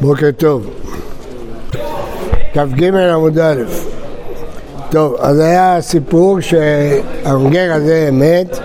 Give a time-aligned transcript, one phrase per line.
[0.00, 0.66] בוקר טוב.
[2.54, 3.62] כ"ג עמוד א'.
[4.90, 8.58] טוב, אז היה סיפור שהגר הזה מת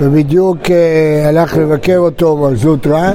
[0.00, 3.10] ובדיוק אה, הלך לבקר אותו מר זוטרא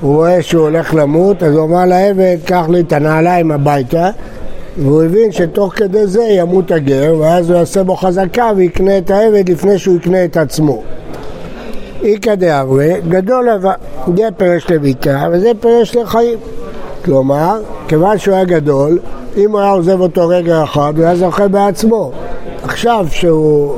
[0.00, 4.10] הוא רואה שהוא הולך למות אז הוא אמר לעבד קח לי את הנעליים הביתה
[4.78, 9.48] והוא הבין שתוך כדי זה ימות הגר ואז הוא יעשה בו חזקה ויקנה את העבד
[9.48, 10.82] לפני שהוא יקנה את עצמו
[12.02, 13.72] איכא דאברי, גדול לבא,
[14.16, 16.38] זה פרש לביתה וזה פרש לחיים.
[17.04, 18.98] כלומר, כיוון שהוא היה גדול,
[19.36, 22.12] אם הוא היה עוזב אותו רגע אחד, הוא היה זוכה בעצמו.
[22.62, 23.74] עכשיו שהוא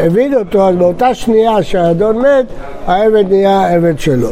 [0.00, 2.46] הבין אותו, אז באותה שנייה שהאדון מת,
[2.86, 4.28] העבד נהיה עבד שלו.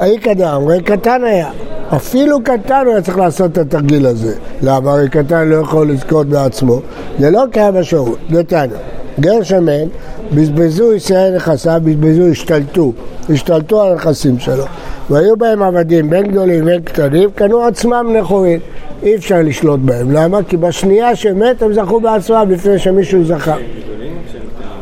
[0.00, 1.50] איכא דאמרי, קטן היה.
[1.96, 4.34] אפילו קטן הוא היה צריך לעשות את התרגיל הזה.
[4.62, 4.92] למה?
[4.92, 6.80] הרי קטן לא יכול לזכות בעצמו.
[7.18, 8.78] זה לא קיים בשירות, נתניה.
[9.20, 9.88] גר שמן,
[10.32, 12.92] בזבזו ישראל נכסיו, בזבזו, השתלטו,
[13.30, 14.64] השתלטו על הנכסים שלו.
[15.10, 18.60] והיו בהם עבדים, בין גדולים ובין קטנים, קנו עצמם נכורים.
[19.02, 20.10] אי אפשר לשלוט בהם.
[20.10, 20.38] למה?
[20.48, 23.56] כי בשנייה שמת הם זכו בעצמם לפני שמישהו זכה.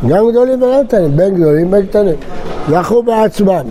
[0.09, 2.15] גם גדולים וגם קטנים, בין גדולים ובין קטנים.
[2.71, 3.65] זכו בעצמם.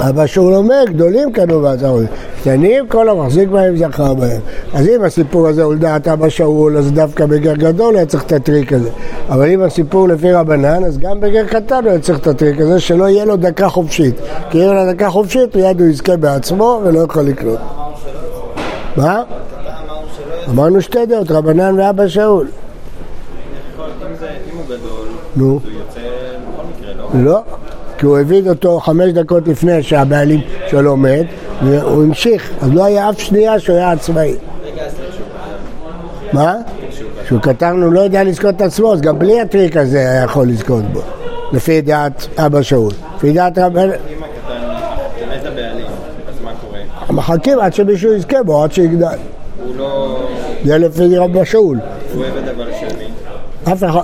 [0.00, 2.04] אבל שהוא לומד, גדולים קנו בעצמם.
[2.44, 4.40] קטנים, כל המחזיק בהם זכר בהם.
[4.74, 8.32] אז אם הסיפור הזה הוא לדעת אבא שאול, אז דווקא בגר גדול היה צריך את
[8.32, 8.90] הטריק הזה.
[9.28, 13.08] אבל אם הסיפור לפי רבנן, אז גם בגר קטן היה צריך את הטריק הזה, שלא
[13.08, 14.14] יהיה לו דקה חופשית.
[14.50, 17.58] כי אם לו דקה חופשית, מיד הוא יזכה בעצמו ולא יכול לקנות.
[18.96, 19.22] מה?
[20.50, 22.46] אמרנו שתי דעות, רבנן ואבא שאול.
[25.36, 25.60] נו.
[27.14, 27.40] לא,
[27.98, 31.26] כי הוא הביא אותו חמש דקות לפני שהבעלים שלו מת,
[31.62, 34.34] והוא המשיך, אז לא היה אף שנייה שהוא היה עצמאי.
[36.32, 36.56] מה?
[37.24, 40.48] כשהוא קטן הוא לא יודע לזכות את עצמו, אז גם בלי הטריק הזה היה יכול
[40.48, 41.00] לזכות בו,
[41.52, 42.92] לפי דעת אבא שאול.
[43.16, 43.78] לפי דעת רב...
[43.78, 43.94] אם הקטן
[45.30, 45.86] מת הבעלים,
[46.28, 46.80] אז מה קורה?
[47.10, 49.06] מחכים עד שמישהו יזכה בו, עד שיגדל.
[49.64, 50.18] הוא לא...
[50.64, 51.78] זה לפי רבי שאול.
[52.14, 53.72] הוא עבד אבל של מי?
[53.72, 54.00] אף אחד.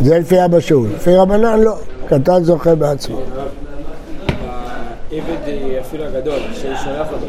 [0.00, 0.88] זה לפי אבא שאול.
[0.94, 1.74] לפי רבנן לא.
[2.08, 3.20] קטן זוכה בעצמו.
[5.12, 7.26] העבד אה, אפילו הגדול, ששולח אותו,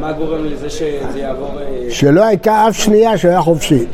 [0.00, 1.48] מה גורם לזה שזה יעבור...
[1.60, 3.84] אה, שלא הייתה אף שנייה שהוא היה חופשי.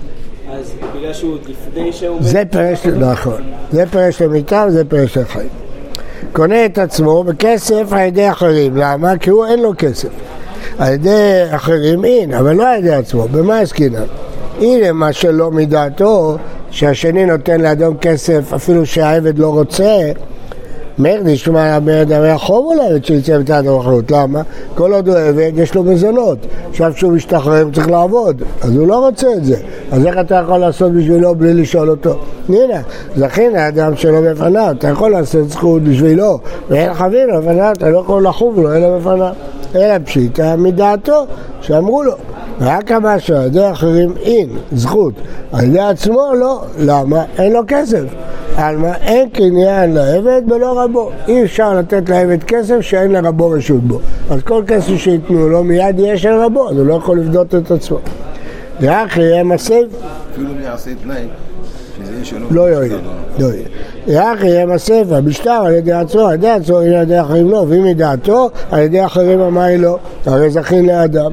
[0.52, 2.18] אז בגלל שהוא לפני שהוא...
[2.20, 3.42] זה פרש, נכון.
[3.72, 5.48] זה פרש למיטה וזה פרש לחיים.
[6.32, 8.76] קונה את עצמו בכסף על ידי אחרים.
[8.76, 9.18] למה?
[9.18, 10.08] כי הוא אין לו כסף.
[10.78, 13.28] על ידי אחרים אין, אבל לא על ידי עצמו.
[13.28, 14.04] במה עסקינן?
[14.60, 16.36] הנה מה שלא מדעתו,
[16.70, 20.12] שהשני נותן לאדום כסף אפילו שהעבד לא רוצה,
[20.98, 24.42] מאיר נשמע המרד הרי החוב לעבד שיצא בתת המחלות, למה?
[24.74, 26.38] כל עוד הוא עבד יש לו מזונות,
[26.70, 29.56] עכשיו כשהוא משתחרר הוא צריך לעבוד, אז הוא לא רוצה את זה,
[29.92, 32.18] אז איך אתה יכול לעשות בשבילו בלי לשאול אותו?
[32.48, 32.80] הנה,
[33.16, 36.38] זכין האדם שלא בפניו, אתה יכול לעשות זכות בשבילו,
[36.68, 39.32] ואין חבים לפניו, אתה לא יכול לחוב לו אלא בפניו,
[39.74, 41.26] אלא פשיטה מדעתו,
[41.60, 42.12] שאמרו לו,
[42.60, 45.14] רק המשהו, על ידי אחרים אין, זכות,
[45.52, 47.24] על ידי עצמו לא, למה?
[47.38, 48.04] אין לו כסף.
[48.56, 51.10] עלמא אין קניין לעבד ולא רבו.
[51.28, 54.00] אי אפשר לתת לעבד כסף שאין לרבו רשות בו.
[54.30, 57.70] אז כל כסף שייתנו לו מיד יהיה של רבו, אז הוא לא יכול לבדות את
[57.70, 57.98] עצמו.
[58.80, 59.74] ואחי יהיה מסב,
[60.32, 61.24] אפילו אם יעשה תנאי.
[62.50, 62.92] לא יועיל.
[63.38, 63.68] לא יועיל.
[64.06, 67.84] ואחי יהיה מסב, המשטר על ידי עצמו, על ידי עצמו, על ידי אחרים לא, ואם
[67.84, 71.30] מדעתו, על ידי אחרים אמרי לא, הרי זכין לאדם.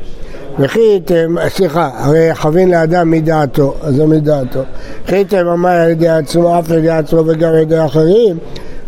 [0.59, 4.59] וכיתם, סליחה, הרי חבין לאדם מדעתו, אז זה מדעתו.
[5.07, 8.37] כיתם אמר על ידי עצמו, אף על ידי עצמו וגם על ידי אחרים,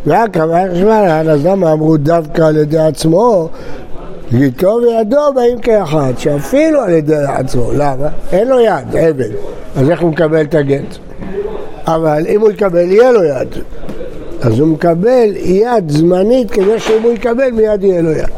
[0.08, 3.50] רק אמר חשמלן, אז למה אמרו דווקא על ידי עצמו?
[4.32, 8.08] גיטו וידו באים כאחד, שאפילו על ידי עצמו, למה?
[8.32, 9.30] אין לו יד, עבד,
[9.76, 10.98] אז איך הוא מקבל את הגט?
[11.88, 13.48] אבל אם הוא יקבל, יהיה לו יד.
[14.42, 18.30] אז הוא מקבל יד זמנית כדי שאם הוא יקבל מיד יהיה לו יד.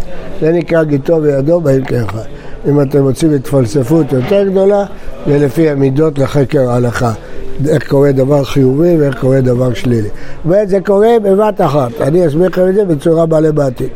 [0.41, 2.38] זה נקרא גיטו וידו באים כאחד.
[2.67, 4.85] אם אתם רוצים התפלספות יותר גדולה,
[5.27, 7.11] זה לפי המידות לחקר ההלכה.
[7.67, 10.09] איך קורה דבר חיובי ואיך קורה דבר שלילי.
[10.45, 13.91] וזה קורה בבת אחת, אני אסביר לכם את זה בצורה בעלי בתית.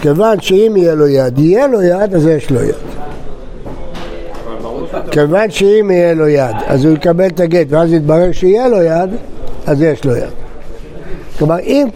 [0.00, 2.74] כיוון שאם יהיה לו יד, יהיה לו יד, אז יש לו יד.
[5.10, 9.10] כיוון שאם יהיה לו יד, אז הוא יקבל את הגט, ואז יתברר שיהיה לו יד,
[9.66, 10.30] אז יש לו יד.
[11.38, 11.88] כלומר, אם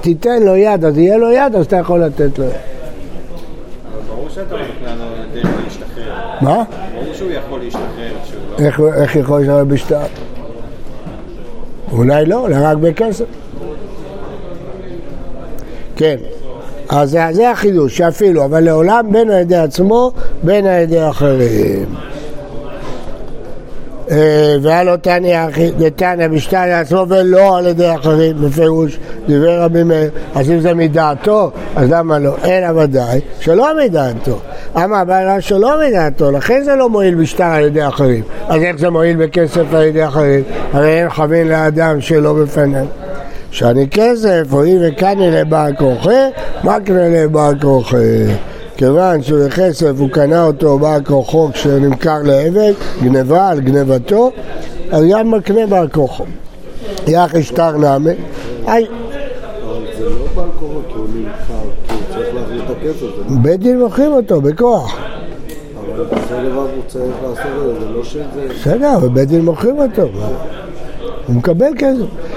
[0.00, 2.50] תיתן לו יד, אז יהיה לו יד, אז אתה יכול לתת לו יד.
[2.50, 5.04] אבל ברור שאתה לא נותן לו
[5.34, 6.38] דרך להשתחרר.
[6.40, 6.64] מה?
[6.94, 8.12] ברור שהוא יכול להשתחרר
[8.58, 8.64] לא...
[8.64, 10.02] איך, איך יכול להישאר בשטר?
[11.92, 13.24] אולי לא, אלא רק בכסף.
[15.96, 16.16] כן,
[16.88, 20.12] אז זה החידוש, שאפילו, אבל לעולם בין על ידי עצמו,
[20.42, 21.94] בין על ידי אחרים.
[24.10, 25.40] אה, והיה לו תניא
[25.78, 31.50] דתניא בשתיים לעצמו ולא על ידי אחרים, בפירוש דיבר רבי מאיר, אז אם זה מדעתו,
[31.76, 32.36] אז למה לא?
[32.44, 34.38] אלא ודאי שלא מדעתו.
[34.76, 38.22] אמר הבעיה שלא מדעתו, לכן זה לא מועיל בשטר על ידי אחרים.
[38.48, 40.42] אז איך זה מועיל בכסף על ידי אחרים?
[40.72, 42.86] הרי אין חבין לאדם שלא בפניו.
[43.50, 46.10] שאני כסף, הואיל וקני לבעל כורחי,
[46.64, 48.24] מה קנה לבעל כורחי?
[48.76, 54.30] כיוון שבכסף הוא קנה אותו בעל כורחו כשנמכר לעבד, גנבה על גנבתו,
[54.90, 56.24] אז גם מקנה בעל כורחו.
[57.06, 58.10] יח אשתר נמי,
[58.66, 60.08] היי, זה
[63.28, 64.96] זה- בית דין מוכרים אותו בכוח.
[65.94, 68.22] אבל בסופו דבר הוא צריך לעשות את זה, זה לא שזה...
[68.60, 70.02] בסדר, אבל בית דין מוכרים אותו.
[71.26, 72.35] הוא מקבל כסף.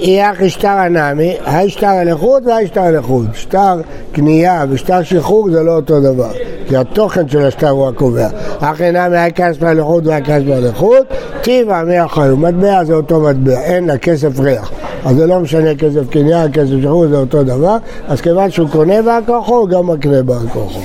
[0.00, 3.26] יח אשתר הנמי, האשתר הלכות והאשתר הלכות.
[3.34, 3.80] שטר
[4.12, 6.30] קנייה ושטר שחרור זה לא אותו דבר.
[6.68, 8.28] כי התוכן של השטר הוא הקובע.
[8.60, 11.06] אחי נמי היה כסף הלכות והיה כסף הלכות,
[11.42, 12.36] טיבה מי החיו.
[12.36, 14.70] מטבע זה אותו מטבע, אין לה כסף ריח.
[15.04, 17.76] אז זה לא משנה כסף קנייה, כסף שחרור זה אותו דבר.
[18.08, 20.80] אז כיוון שהוא קונה בעל כוחו, הוא גם מקנה בעל כוחו.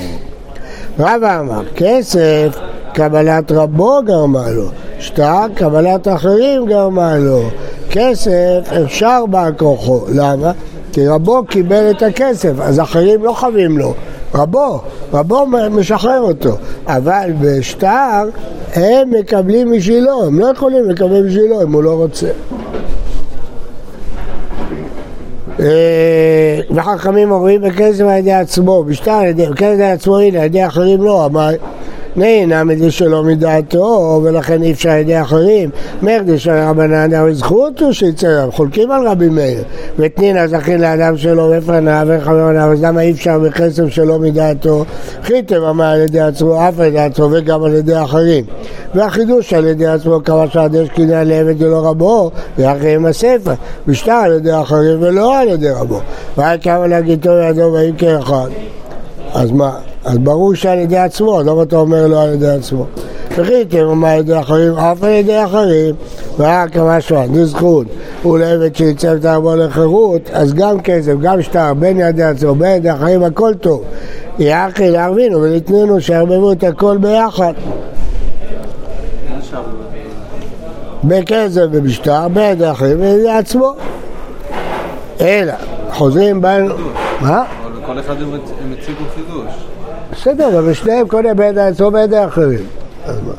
[0.98, 2.58] רבא אמר, כסף,
[2.92, 4.68] קבלת רבו גרמה לו,
[4.98, 7.42] שטר, קבלת אחרים גרמה לו.
[7.94, 10.52] כסף אפשר בעל כוחו, למה?
[10.92, 13.94] כי רבו קיבל את הכסף, אז אחרים לא חבים לו.
[14.34, 14.80] רבו,
[15.12, 16.56] רבו משחרר אותו,
[16.86, 18.28] אבל בשטר
[18.74, 22.28] הם מקבלים בשבילו, הם לא יכולים לקבל בשבילו אם הוא לא רוצה.
[25.60, 31.02] אה, וחכמים אומרים בכסף על ידי עצמו, בשטר על ידי עצמו הנה, על ידי אחרים
[31.02, 31.50] לא, אמר
[32.16, 35.70] נהנה מזה שלא מדעתו ולכן אי אפשר על ידי אחרים.
[36.02, 39.62] מרדי של רבנן אבל זכות הוא שיצא, חולקים על רבי מאיר.
[39.98, 41.14] ותנינא זכין לאדם
[41.56, 44.84] בפניו וחבר עליו אז למה אי אפשר בכסף שלא מדעתו?
[45.22, 48.44] חיתם אמר על ידי עצמו אף על ידי עצמו וגם על ידי אחרים.
[48.94, 53.52] והחידוש על ידי עצמו כמה שעדש קניין לעבד ולא רבו ואחרים הספר.
[53.86, 56.00] בשטר על ידי אחרים ולא על ידי רבו.
[56.36, 58.48] והיה כמה להגידו ידו ויהי כאחד
[59.34, 59.93] אז מה?
[60.04, 62.86] אז ברור שעל ידי עצמו, למה אתה אומר לא על ידי עצמו?
[63.30, 65.94] וחיתם אמר על ידי אחרים, אף על ידי אחרים,
[66.38, 67.86] והיה כמה שעה, זו זכות,
[68.22, 72.76] הוא לעבד שייצב את הרבו לחירות, אז גם כסף, גם שטר, בין ידי עצמו, בין
[72.76, 73.82] ידי אחרים, הכל טוב.
[74.38, 77.52] יחי לערבינו ולתננו שיערבבו את הכל ביחד.
[81.04, 83.74] בכסף ובשטר, בין ידי אחרים ובידי עצמו.
[85.20, 85.52] אלא,
[85.92, 86.74] חוזרים בנו,
[87.20, 87.44] מה?
[87.64, 89.73] אבל כל אחד הם הציגו חידוש.
[90.16, 92.66] בסדר, אבל בשניהם קונה בידי עצמו בידי אחרים.
[93.06, 93.32] אז מה?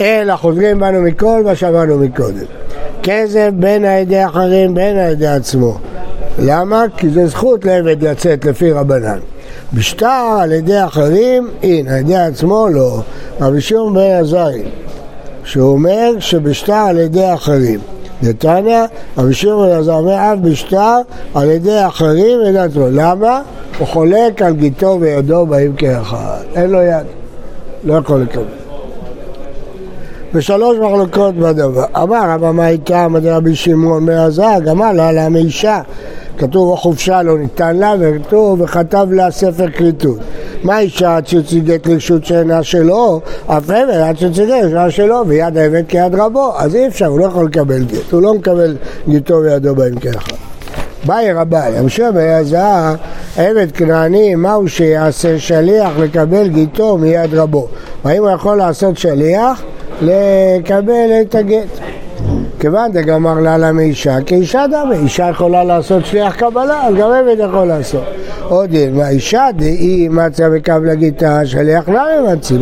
[0.00, 2.44] אלא חוזרים בנו מכל מה שאמרנו מקודם.
[3.02, 5.78] כסף בין הידי אחרים בין הידי עצמו.
[6.38, 6.84] למה?
[6.96, 9.18] כי זה זכות לעבד לצאת לפי רבנן.
[9.74, 13.00] בשטר על ידי אחרים, הנה, על ידי עצמו לא.
[13.40, 14.62] רבי שמעון בן עזרי,
[15.44, 17.80] שהוא אומר שבשטר על ידי אחרים.
[18.22, 18.84] נתניה,
[19.18, 20.96] רבי שמעון בן עזרי אומר אף בשטר
[21.34, 22.86] על ידי אחרים עצמו.
[22.90, 23.42] למה?
[23.78, 26.40] הוא חולק על גיטו וידו באים כאחד.
[26.54, 27.06] אין לו יד.
[27.84, 28.44] לא יכול לקבל.
[30.34, 31.84] ושלוש מחלוקות בדבר.
[32.02, 35.80] אמר רבא מה איתה מדי רבי שמעון בן עזר, אמר לה מאישה.
[36.38, 40.18] כתוב חופשה לא ניתן לה, וכתוב וכתב לה ספר כריתות.
[40.62, 45.82] מה אישה עד שצידק רשות שאינה שלו, אף עבד עד שצידק שאינה שלו, ויד העבד
[45.88, 48.76] כיד רבו, אז אי אפשר, הוא לא יכול לקבל גט, הוא לא מקבל
[49.08, 50.32] גיטו וידו בהם כאחד.
[51.04, 52.94] באי רבן, המשך ביעזר,
[53.36, 57.68] עבד כנעני, מהו שיעשה שליח לקבל גיטו מיד רבו?
[58.04, 59.62] האם הוא יכול לעשות שליח?
[60.02, 61.87] לקבל את הגט.
[62.60, 67.36] כיוון דגמר לה לה מאישה, כאישה דמה, אישה יכולה לעשות שליח קבלה, אז גם עבד
[67.38, 68.04] יכול לעשות.
[68.48, 72.58] עוד מה אישה דאי מצא בקו לגיטה, שליח נמי מציא.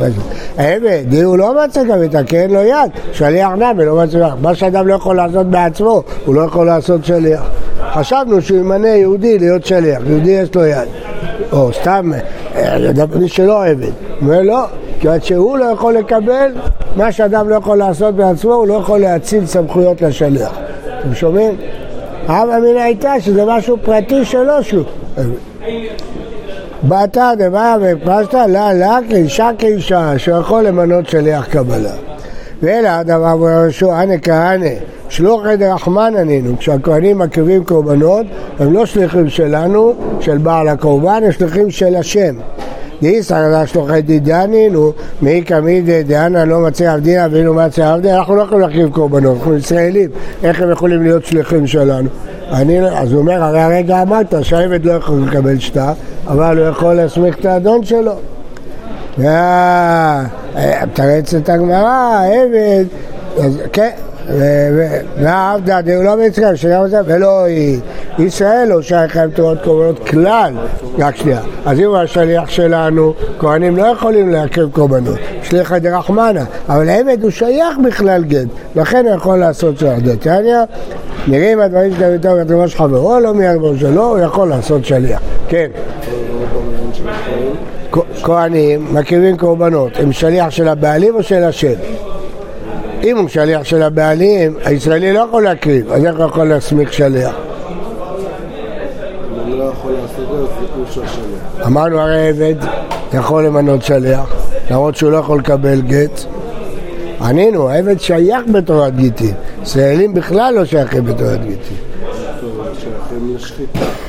[0.58, 4.28] העבד, דאי הוא לא מצא קו לגיטה, כי אין לו יד, שליח נמי לא מצא
[4.42, 7.42] מה שאדם לא יכול לעשות בעצמו, הוא לא יכול לעשות שליח.
[7.92, 10.88] חשבנו שהוא ימנה יהודי להיות שליח, יהודי יש לו יד.
[11.52, 12.10] או סתם,
[12.56, 12.76] אה,
[13.18, 13.90] מי שלא עבד.
[14.22, 14.64] אומר לא,
[15.00, 16.52] כיוון שהוא לא יכול לקבל
[16.96, 20.58] מה שאדם לא יכול לעשות בעצמו, הוא לא יכול להציל סמכויות לשליח.
[21.00, 21.56] אתם שומעים?
[22.28, 24.84] הווה אמינא הייתה שזה משהו פרטי שלו שהוא.
[26.84, 31.92] בתא דבעיה ופשטה לה לה כאישה כאישה שיכול למנות שליח קבלה.
[32.62, 34.68] ואלא הדבר בראשו אנא כהנא
[35.08, 38.26] שלוח עד רחמן ענינו כשהכהנים מקריבים קורבנות
[38.58, 42.34] הם לא שליחים שלנו של בעל הקורבן הם שליחים של השם
[43.02, 48.60] דאיסא שלוחי דידנינו מי קמידי דאנה לא מצא עבדינה ואילו מצא עבדינה אנחנו לא יכולים
[48.60, 50.10] להקריב קורבנות אנחנו ישראלים
[50.42, 52.08] איך הם יכולים להיות שליחים שלנו
[52.52, 55.92] אני, אז הוא אומר הרי הרגע אמרת שהעבד לא יכול לקבל שטר
[56.26, 58.12] אבל הוא יכול להסמיך את האדון שלו
[59.18, 59.34] מתרץ
[61.34, 62.84] את הגמרא, העבד
[63.38, 63.90] אז כן,
[65.18, 67.80] ועבדה דהו לא בישראל, שגם זה, ולא היא.
[68.18, 70.52] ישראל לא שייך להם תורת קורבנות כלל,
[70.98, 71.40] רק שנייה.
[71.66, 77.30] אז אם הוא השליח שלנו, כהנים לא יכולים להקריב קורבנות, שליחא דרחמנא, אבל העבד הוא
[77.30, 78.46] שייך בכלל גט,
[78.76, 80.56] לכן הוא יכול לעשות שליח דתניא.
[81.28, 85.20] נראים הדברים שאתה יותר את ראש חברו, לא מיד ראש שלו, הוא יכול לעשות שליח.
[85.48, 85.66] כן.
[88.22, 91.72] כהנים מקריבים קורבנות, הם שליח של הבעלים או של השם?
[93.04, 97.34] אם הוא שליח של הבעלים, הישראלי לא יכול להקריב, אז איך הוא יכול להסמיך שליח?
[97.34, 97.40] אם
[99.40, 100.45] אני לא יכול לעשות את זה, אז אי אפשר שליח.
[101.66, 102.54] אמרנו הרי עבד
[103.14, 104.34] יכול למנות שליח,
[104.70, 106.20] למרות שהוא לא יכול לקבל גט.
[107.20, 111.76] ענינו, העבד שייך בתורת גיטין, ישראלים בכלל לא שייכים בתורת גיטין.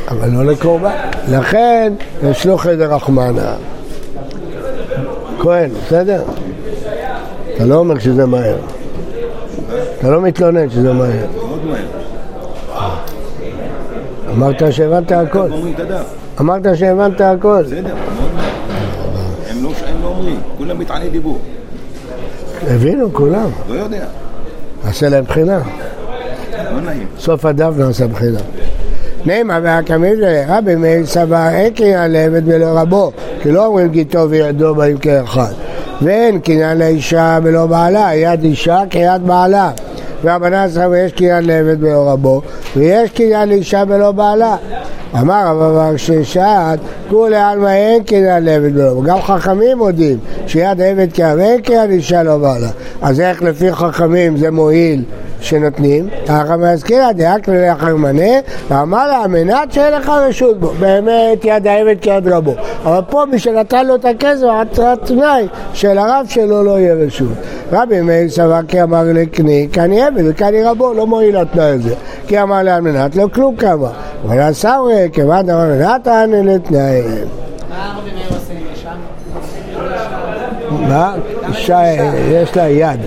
[0.08, 0.92] אבל לא לקורבן.
[1.32, 3.56] לכן יש לו חדר רחמנה.
[5.40, 6.24] כהן, בסדר?
[7.56, 8.58] אתה לא אומר שזה מהר.
[10.00, 11.26] אתה לא מתלונן שזה מהר.
[14.32, 15.50] אמרת שהבנת הכל.
[16.40, 17.64] אמרת שהבנת הכל.
[17.66, 17.96] בסדר.
[19.50, 21.40] הם לא הם לא אומרים, כולם מטעני דיבור.
[22.68, 23.50] הבינו כולם.
[23.70, 24.06] לא יודע,
[24.86, 25.60] נעשה להם בחינה.
[26.72, 27.08] לא נעים.
[27.20, 28.40] סוף הדף נעשה בחינה.
[29.26, 34.76] נעמה והקמיד רבי מאיר סבר אין קניין לעבד ולא רבו כי לא אומרים גיטו וידו
[34.76, 35.52] באים כאחד
[36.02, 39.72] ואין קניין לאישה ולא בעלה יד אישה כיד בעלה
[40.24, 42.42] והבנה סבר יש קניין לעבד ולא רבו
[42.76, 44.56] ויש קניין לאישה ולא בעלה
[45.16, 50.82] אמר רב אבר ששעת כולי עלמא אין קניין לעבד ולא רבו גם חכמים מודים שיד
[50.82, 52.70] עבד כעבד קניין לאישה לא בעלה
[53.02, 55.04] אז איך לפי חכמים זה מועיל
[55.42, 58.40] שנותנים, ככה מזכירה דאק ללאחר מנה,
[58.70, 62.54] ואמר לה, מנת שאין לך רשות בו, באמת יד העבד כיד רבו.
[62.84, 64.46] אבל פה מי שנתן לו את הכסף,
[64.80, 67.28] התנאי שלרב שלו לא יהיה רשות.
[67.72, 71.96] רבי מאיר סבר כי אמר לקני, קני עבד וקני רבו, לא מועיל התנאי הזה.
[72.28, 73.90] כי אמר לה מנת, לא כלום כמה.
[74.26, 77.02] אבל הסמרי, כיוון אמר מנת, תענה לתנאי.
[80.90, 81.16] מה
[81.50, 81.80] אישה?
[82.32, 83.00] יש לה יד,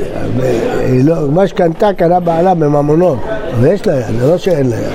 [1.04, 3.18] לא- מה שקנתה קנה בעלה בממונות,
[3.58, 4.92] אבל יש לה יד, זה לא שאין לה יד.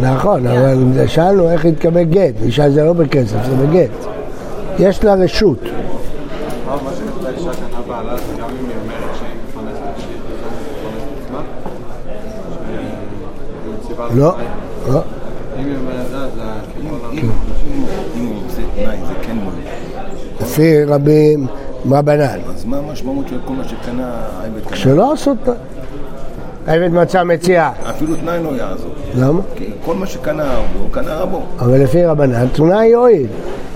[0.00, 3.90] נכון, אבל שאלנו איך יתקבל גט, אישה זה לא בכסף, זה בגט.
[4.78, 5.58] יש לה רשות.
[14.14, 14.34] לא?
[14.88, 15.00] לא.
[20.40, 21.46] לפי רבים
[21.90, 24.76] רבנן, אז מה המשמעות של כל מה שקנה העבד קנה?
[24.76, 25.56] שלא עשו תנאי.
[26.66, 28.90] העבד מצא מציאה, אפילו תנאי לא יעזור.
[29.18, 29.40] למה?
[29.56, 31.42] כי כל מה שקנה הוא קנה רבו.
[31.58, 33.26] אבל לפי רבנן תנאי יועיל.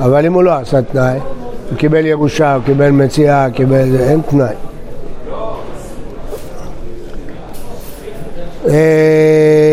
[0.01, 1.19] אבל אם הוא לא עשה תנאי,
[1.71, 3.97] הוא קיבל ירושה, הוא קיבל מציאה, קיבל...
[4.01, 4.55] אין תנאי.
[8.69, 9.66] אה,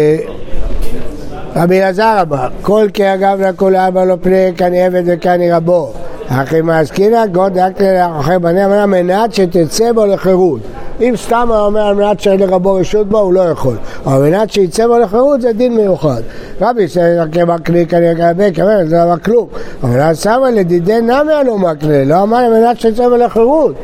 [1.56, 5.92] רבי אלעזר אמר, כל כי אגב לכל אבא לא פני כני עבד וכני רבו.
[6.28, 10.60] אחי מעסקינא גוד דקלי לאחר בני אמנה מנת שתצא בו לחירות.
[11.02, 13.76] אם סתם הוא אומר על מנת שאין לרבו רשות בו, הוא לא יכול.
[14.06, 16.22] אבל מנת שיצא בו לחירות זה דין מיוחד.
[16.62, 17.28] רבי ישראל
[17.66, 19.48] כלי כנראה כנראה כנראה זה לא אמר כלום.
[19.84, 23.76] אבל אז שמה לדידי נמי לא מקנה, לא אמר על מנת שיצא בו לחירות.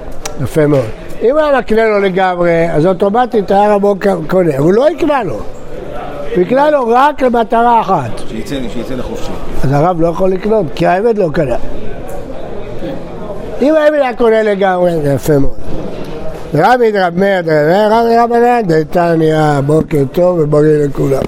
[0.43, 0.85] יפה מאוד.
[1.21, 3.95] אם היה מקנה לו לגמרי, אז אוטומטית היה רבו
[4.27, 5.58] קונה, הוא לא יקנה לו.
[6.35, 8.11] הוא יקנה לו רק למטרה אחת.
[8.27, 9.31] שיצא שיצא לחופשי.
[9.63, 11.55] אז הרב לא יכול לקנות, כי העבד לא קנה.
[13.61, 15.53] אם העבד היה קונה לגמרי, זה יפה מאוד.
[16.53, 17.39] רבי דרב מאיר
[17.91, 21.21] רבי רבנן, דתניא, בוקר טוב ובריא לכולם.